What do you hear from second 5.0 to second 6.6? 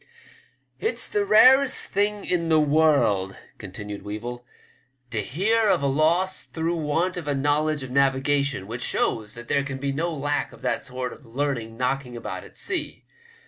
to hear of a loss